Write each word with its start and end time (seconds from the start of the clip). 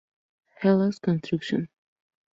Hellas 0.55 0.97
Construction. 0.99 1.69